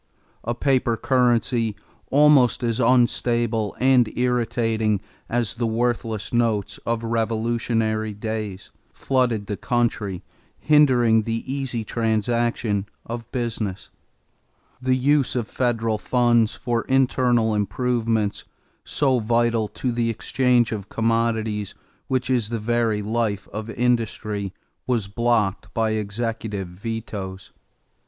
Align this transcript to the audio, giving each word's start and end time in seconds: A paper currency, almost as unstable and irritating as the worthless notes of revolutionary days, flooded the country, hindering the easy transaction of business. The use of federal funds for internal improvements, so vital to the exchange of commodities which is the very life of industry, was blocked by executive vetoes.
A 0.43 0.55
paper 0.55 0.97
currency, 0.97 1.75
almost 2.09 2.63
as 2.63 2.79
unstable 2.79 3.77
and 3.79 4.09
irritating 4.17 4.99
as 5.29 5.53
the 5.53 5.67
worthless 5.67 6.33
notes 6.33 6.79
of 6.87 7.03
revolutionary 7.03 8.11
days, 8.15 8.71
flooded 8.91 9.45
the 9.45 9.57
country, 9.57 10.23
hindering 10.57 11.21
the 11.21 11.43
easy 11.45 11.83
transaction 11.83 12.87
of 13.05 13.31
business. 13.31 13.91
The 14.81 14.95
use 14.95 15.35
of 15.35 15.47
federal 15.47 15.99
funds 15.99 16.55
for 16.55 16.81
internal 16.85 17.53
improvements, 17.53 18.43
so 18.83 19.19
vital 19.19 19.67
to 19.67 19.91
the 19.91 20.09
exchange 20.09 20.71
of 20.71 20.89
commodities 20.89 21.75
which 22.07 22.27
is 22.27 22.49
the 22.49 22.57
very 22.57 23.03
life 23.03 23.47
of 23.53 23.69
industry, 23.69 24.51
was 24.87 25.07
blocked 25.07 25.71
by 25.75 25.91
executive 25.91 26.69
vetoes. 26.69 27.51